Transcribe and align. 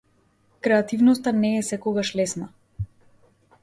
Креативноста 0.63 1.33
не 1.43 1.53
е 1.57 1.61
секогаш 1.69 2.15
лесна. 2.21 2.53